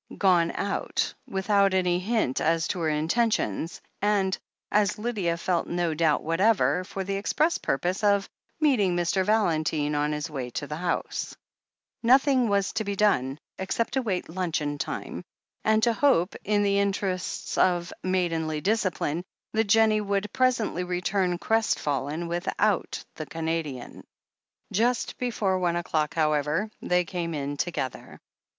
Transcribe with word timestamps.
Gone 0.17 0.49
out, 0.55 1.13
without 1.27 1.75
any 1.75 1.99
hint 1.99 2.41
as 2.41 2.67
to 2.69 2.79
her 2.79 2.89
intentions, 2.89 3.79
and, 4.01 4.35
as 4.71 4.97
Lydia 4.97 5.37
felt 5.37 5.67
no 5.67 5.93
doubt 5.93 6.23
whatever, 6.23 6.83
for 6.83 7.03
the 7.03 7.17
express 7.17 7.59
purpose 7.59 8.03
of 8.03 8.27
meeting 8.59 8.95
Mr. 8.95 9.23
Valentine 9.23 9.93
on 9.93 10.11
his 10.11 10.27
way 10.27 10.49
to 10.49 10.65
the 10.65 10.77
house! 10.77 11.37
Nothing 12.01 12.49
was 12.49 12.73
to 12.73 12.83
be 12.83 12.95
done, 12.95 13.37
except 13.59 13.93
to 13.93 13.99
await 13.99 14.27
luncheon 14.27 14.79
time 14.79 15.23
and 15.63 15.83
to 15.83 15.93
hope, 15.93 16.35
in 16.43 16.63
the 16.63 16.79
interests 16.79 17.55
of 17.55 17.93
maidenly 18.01 18.59
discipline, 18.59 19.23
that 19.53 19.65
Jennie 19.65 20.01
would 20.01 20.33
presently 20.33 20.83
return 20.83 21.37
crestfallen 21.37 22.27
without 22.27 23.05
the 23.13 23.27
Canadian. 23.27 24.03
Just 24.73 25.19
before 25.19 25.59
one 25.59 25.75
o'clock, 25.75 26.15
however, 26.15 26.71
they 26.81 27.05
came 27.05 27.35
in 27.35 27.55
to 27.57 27.69
gether. 27.69 28.19